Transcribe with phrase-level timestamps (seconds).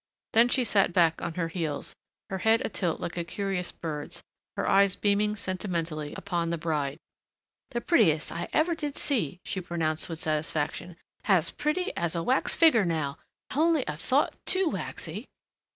[0.33, 1.93] Then she sat back on her heels,
[2.31, 4.23] her head a tilt like a curious bird's,
[4.57, 6.97] her eyes beaming sentimentally upon the bride.
[7.69, 12.55] "The prettiest h'I h'ever did see," she pronounced with satisfaction, "H'as pretty as a wax
[12.55, 13.19] figger now
[13.51, 15.27] h'only a thought too waxy."